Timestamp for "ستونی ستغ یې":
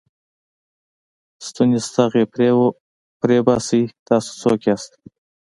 1.45-2.25